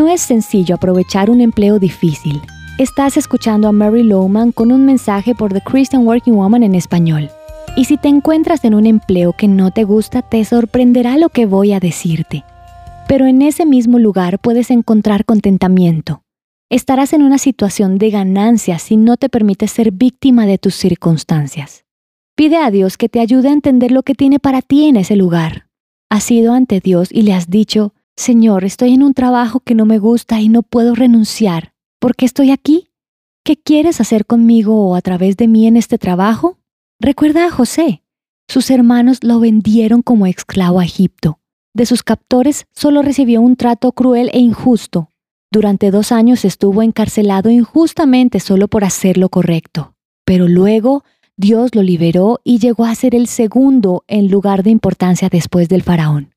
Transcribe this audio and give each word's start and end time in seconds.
No 0.00 0.08
es 0.08 0.22
sencillo 0.22 0.76
aprovechar 0.76 1.28
un 1.28 1.42
empleo 1.42 1.78
difícil. 1.78 2.40
Estás 2.78 3.18
escuchando 3.18 3.68
a 3.68 3.72
Mary 3.72 4.02
Lowman 4.02 4.50
con 4.50 4.72
un 4.72 4.86
mensaje 4.86 5.34
por 5.34 5.52
The 5.52 5.60
Christian 5.60 6.06
Working 6.06 6.36
Woman 6.36 6.62
en 6.62 6.74
español. 6.74 7.28
Y 7.76 7.84
si 7.84 7.98
te 7.98 8.08
encuentras 8.08 8.64
en 8.64 8.72
un 8.72 8.86
empleo 8.86 9.34
que 9.34 9.46
no 9.46 9.72
te 9.72 9.84
gusta, 9.84 10.22
te 10.22 10.42
sorprenderá 10.46 11.18
lo 11.18 11.28
que 11.28 11.44
voy 11.44 11.74
a 11.74 11.80
decirte. 11.80 12.44
Pero 13.08 13.26
en 13.26 13.42
ese 13.42 13.66
mismo 13.66 13.98
lugar 13.98 14.38
puedes 14.38 14.70
encontrar 14.70 15.26
contentamiento. 15.26 16.22
Estarás 16.70 17.12
en 17.12 17.22
una 17.22 17.36
situación 17.36 17.98
de 17.98 18.08
ganancia 18.08 18.78
si 18.78 18.96
no 18.96 19.18
te 19.18 19.28
permites 19.28 19.70
ser 19.70 19.92
víctima 19.92 20.46
de 20.46 20.56
tus 20.56 20.76
circunstancias. 20.76 21.84
Pide 22.36 22.56
a 22.56 22.70
Dios 22.70 22.96
que 22.96 23.10
te 23.10 23.20
ayude 23.20 23.50
a 23.50 23.52
entender 23.52 23.92
lo 23.92 24.02
que 24.02 24.14
tiene 24.14 24.38
para 24.38 24.62
ti 24.62 24.88
en 24.88 24.96
ese 24.96 25.14
lugar. 25.14 25.66
Has 26.08 26.30
ido 26.30 26.54
ante 26.54 26.80
Dios 26.80 27.10
y 27.12 27.20
le 27.20 27.34
has 27.34 27.50
dicho, 27.50 27.92
Señor, 28.20 28.64
estoy 28.64 28.92
en 28.92 29.02
un 29.02 29.14
trabajo 29.14 29.60
que 29.60 29.74
no 29.74 29.86
me 29.86 29.98
gusta 29.98 30.42
y 30.42 30.50
no 30.50 30.62
puedo 30.62 30.94
renunciar. 30.94 31.72
¿Por 31.98 32.14
qué 32.14 32.26
estoy 32.26 32.50
aquí? 32.50 32.90
¿Qué 33.46 33.56
quieres 33.56 33.98
hacer 33.98 34.26
conmigo 34.26 34.90
o 34.90 34.94
a 34.94 35.00
través 35.00 35.38
de 35.38 35.48
mí 35.48 35.66
en 35.66 35.78
este 35.78 35.96
trabajo? 35.96 36.58
Recuerda 37.00 37.46
a 37.46 37.50
José. 37.50 38.02
Sus 38.46 38.70
hermanos 38.70 39.24
lo 39.24 39.40
vendieron 39.40 40.02
como 40.02 40.26
esclavo 40.26 40.80
a 40.80 40.84
Egipto. 40.84 41.40
De 41.72 41.86
sus 41.86 42.02
captores 42.02 42.66
solo 42.74 43.00
recibió 43.00 43.40
un 43.40 43.56
trato 43.56 43.92
cruel 43.92 44.28
e 44.34 44.38
injusto. 44.38 45.08
Durante 45.50 45.90
dos 45.90 46.12
años 46.12 46.44
estuvo 46.44 46.82
encarcelado 46.82 47.48
injustamente 47.48 48.38
solo 48.38 48.68
por 48.68 48.84
hacer 48.84 49.16
lo 49.16 49.30
correcto. 49.30 49.94
Pero 50.26 50.46
luego 50.46 51.04
Dios 51.38 51.74
lo 51.74 51.82
liberó 51.82 52.40
y 52.44 52.58
llegó 52.58 52.84
a 52.84 52.94
ser 52.94 53.14
el 53.14 53.28
segundo 53.28 54.04
en 54.08 54.30
lugar 54.30 54.62
de 54.62 54.68
importancia 54.68 55.30
después 55.30 55.70
del 55.70 55.82
faraón. 55.82 56.29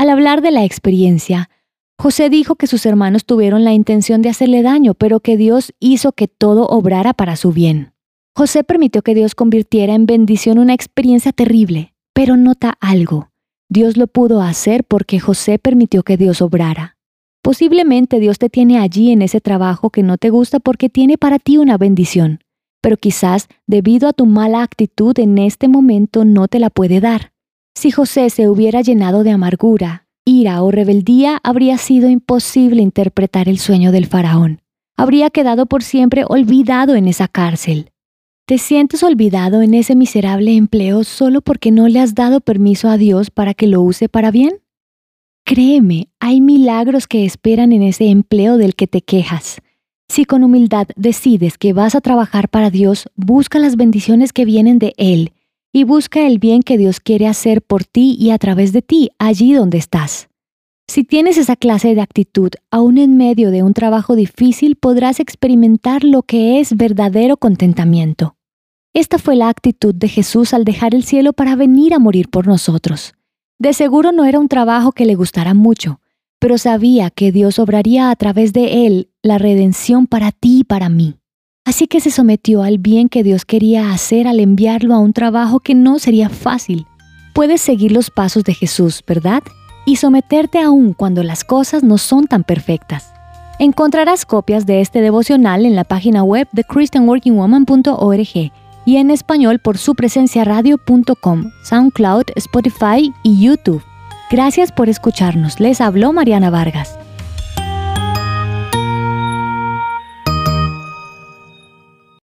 Al 0.00 0.08
hablar 0.08 0.40
de 0.40 0.50
la 0.50 0.64
experiencia, 0.64 1.50
José 1.98 2.30
dijo 2.30 2.54
que 2.54 2.66
sus 2.66 2.86
hermanos 2.86 3.26
tuvieron 3.26 3.64
la 3.64 3.74
intención 3.74 4.22
de 4.22 4.30
hacerle 4.30 4.62
daño, 4.62 4.94
pero 4.94 5.20
que 5.20 5.36
Dios 5.36 5.74
hizo 5.78 6.12
que 6.12 6.26
todo 6.26 6.64
obrara 6.68 7.12
para 7.12 7.36
su 7.36 7.52
bien. 7.52 7.92
José 8.34 8.64
permitió 8.64 9.02
que 9.02 9.14
Dios 9.14 9.34
convirtiera 9.34 9.94
en 9.94 10.06
bendición 10.06 10.58
una 10.58 10.72
experiencia 10.72 11.32
terrible, 11.32 11.92
pero 12.14 12.38
nota 12.38 12.78
algo. 12.80 13.28
Dios 13.68 13.98
lo 13.98 14.06
pudo 14.06 14.40
hacer 14.40 14.84
porque 14.84 15.20
José 15.20 15.58
permitió 15.58 16.02
que 16.02 16.16
Dios 16.16 16.40
obrara. 16.40 16.96
Posiblemente 17.42 18.20
Dios 18.20 18.38
te 18.38 18.48
tiene 18.48 18.78
allí 18.78 19.12
en 19.12 19.20
ese 19.20 19.42
trabajo 19.42 19.90
que 19.90 20.02
no 20.02 20.16
te 20.16 20.30
gusta 20.30 20.60
porque 20.60 20.88
tiene 20.88 21.18
para 21.18 21.38
ti 21.38 21.58
una 21.58 21.76
bendición, 21.76 22.40
pero 22.80 22.96
quizás 22.96 23.48
debido 23.66 24.08
a 24.08 24.14
tu 24.14 24.24
mala 24.24 24.62
actitud 24.62 25.18
en 25.18 25.36
este 25.36 25.68
momento 25.68 26.24
no 26.24 26.48
te 26.48 26.58
la 26.58 26.70
puede 26.70 27.00
dar. 27.00 27.29
Si 27.74 27.90
José 27.90 28.30
se 28.30 28.48
hubiera 28.48 28.82
llenado 28.82 29.24
de 29.24 29.30
amargura, 29.30 30.06
ira 30.24 30.62
o 30.62 30.70
rebeldía, 30.70 31.40
habría 31.42 31.78
sido 31.78 32.08
imposible 32.08 32.82
interpretar 32.82 33.48
el 33.48 33.58
sueño 33.58 33.92
del 33.92 34.06
faraón. 34.06 34.60
Habría 34.96 35.30
quedado 35.30 35.66
por 35.66 35.82
siempre 35.82 36.24
olvidado 36.28 36.94
en 36.94 37.08
esa 37.08 37.26
cárcel. 37.28 37.90
¿Te 38.46 38.58
sientes 38.58 39.02
olvidado 39.02 39.62
en 39.62 39.74
ese 39.74 39.94
miserable 39.94 40.56
empleo 40.56 41.04
solo 41.04 41.40
porque 41.40 41.70
no 41.70 41.88
le 41.88 42.00
has 42.00 42.14
dado 42.14 42.40
permiso 42.40 42.88
a 42.88 42.98
Dios 42.98 43.30
para 43.30 43.54
que 43.54 43.66
lo 43.66 43.80
use 43.80 44.08
para 44.08 44.30
bien? 44.30 44.60
Créeme, 45.44 46.08
hay 46.18 46.40
milagros 46.40 47.06
que 47.06 47.24
esperan 47.24 47.72
en 47.72 47.82
ese 47.82 48.06
empleo 48.06 48.56
del 48.56 48.74
que 48.74 48.88
te 48.88 49.02
quejas. 49.02 49.60
Si 50.08 50.24
con 50.24 50.42
humildad 50.42 50.88
decides 50.96 51.56
que 51.56 51.72
vas 51.72 51.94
a 51.94 52.00
trabajar 52.00 52.48
para 52.48 52.70
Dios, 52.70 53.08
busca 53.14 53.58
las 53.58 53.76
bendiciones 53.76 54.32
que 54.32 54.44
vienen 54.44 54.78
de 54.80 54.92
Él 54.96 55.32
y 55.72 55.84
busca 55.84 56.26
el 56.26 56.38
bien 56.38 56.62
que 56.62 56.78
Dios 56.78 57.00
quiere 57.00 57.26
hacer 57.26 57.62
por 57.62 57.84
ti 57.84 58.16
y 58.18 58.30
a 58.30 58.38
través 58.38 58.72
de 58.72 58.82
ti 58.82 59.10
allí 59.18 59.52
donde 59.52 59.78
estás. 59.78 60.28
Si 60.88 61.04
tienes 61.04 61.38
esa 61.38 61.54
clase 61.54 61.94
de 61.94 62.00
actitud, 62.00 62.50
aún 62.70 62.98
en 62.98 63.16
medio 63.16 63.52
de 63.52 63.62
un 63.62 63.74
trabajo 63.74 64.16
difícil 64.16 64.74
podrás 64.74 65.20
experimentar 65.20 66.02
lo 66.02 66.22
que 66.22 66.58
es 66.58 66.76
verdadero 66.76 67.36
contentamiento. 67.36 68.34
Esta 68.92 69.18
fue 69.18 69.36
la 69.36 69.48
actitud 69.48 69.94
de 69.94 70.08
Jesús 70.08 70.52
al 70.52 70.64
dejar 70.64 70.96
el 70.96 71.04
cielo 71.04 71.32
para 71.32 71.54
venir 71.54 71.94
a 71.94 72.00
morir 72.00 72.28
por 72.28 72.48
nosotros. 72.48 73.14
De 73.60 73.72
seguro 73.72 74.10
no 74.10 74.24
era 74.24 74.40
un 74.40 74.48
trabajo 74.48 74.90
que 74.90 75.04
le 75.04 75.14
gustara 75.14 75.54
mucho, 75.54 76.00
pero 76.40 76.58
sabía 76.58 77.10
que 77.10 77.30
Dios 77.30 77.60
obraría 77.60 78.10
a 78.10 78.16
través 78.16 78.52
de 78.52 78.86
él 78.86 79.10
la 79.22 79.38
redención 79.38 80.08
para 80.08 80.32
ti 80.32 80.60
y 80.60 80.64
para 80.64 80.88
mí. 80.88 81.19
Así 81.70 81.86
que 81.86 82.00
se 82.00 82.10
sometió 82.10 82.64
al 82.64 82.78
bien 82.78 83.08
que 83.08 83.22
Dios 83.22 83.44
quería 83.44 83.92
hacer 83.92 84.26
al 84.26 84.40
enviarlo 84.40 84.92
a 84.92 84.98
un 84.98 85.12
trabajo 85.12 85.60
que 85.60 85.76
no 85.76 86.00
sería 86.00 86.28
fácil. 86.28 86.84
Puedes 87.32 87.60
seguir 87.60 87.92
los 87.92 88.10
pasos 88.10 88.42
de 88.42 88.54
Jesús, 88.54 89.04
¿verdad? 89.06 89.44
Y 89.86 89.94
someterte 89.94 90.58
aún 90.58 90.94
cuando 90.94 91.22
las 91.22 91.44
cosas 91.44 91.84
no 91.84 91.96
son 91.96 92.26
tan 92.26 92.42
perfectas. 92.42 93.12
Encontrarás 93.60 94.26
copias 94.26 94.66
de 94.66 94.80
este 94.80 95.00
devocional 95.00 95.64
en 95.64 95.76
la 95.76 95.84
página 95.84 96.24
web 96.24 96.48
de 96.50 96.64
christianworkingwoman.org 96.64 98.52
y 98.84 98.96
en 98.96 99.10
español 99.12 99.60
por 99.60 99.78
su 99.78 99.94
presencia 99.94 100.42
radio.com, 100.42 101.52
SoundCloud, 101.62 102.24
Spotify 102.34 103.12
y 103.22 103.40
YouTube. 103.40 103.84
Gracias 104.28 104.72
por 104.72 104.88
escucharnos. 104.88 105.60
Les 105.60 105.80
habló 105.80 106.12
Mariana 106.12 106.50
Vargas. 106.50 106.99